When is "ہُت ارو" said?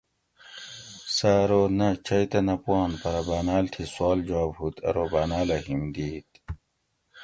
4.59-5.05